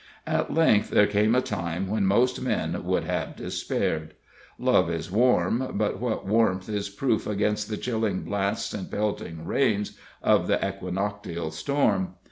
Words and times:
At 0.25 0.51
length 0.51 0.89
there 0.89 1.05
came 1.05 1.35
a 1.35 1.43
time 1.43 1.87
when 1.87 2.07
most 2.07 2.41
men 2.41 2.83
would 2.85 3.03
have 3.03 3.35
despaired. 3.35 4.15
Love 4.57 4.89
is 4.89 5.11
warm, 5.11 5.73
but 5.75 5.99
what 5.99 6.25
warmth 6.25 6.67
is 6.69 6.89
proof 6.89 7.27
against 7.27 7.69
the 7.69 7.77
chilling 7.77 8.23
blasts 8.23 8.73
and 8.73 8.89
pelting 8.89 9.45
rains 9.45 9.95
of 10.23 10.47
the 10.47 10.57
equinoctial 10.67 11.51
storm? 11.51 12.15